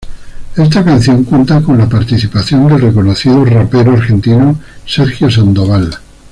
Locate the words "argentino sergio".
3.91-5.29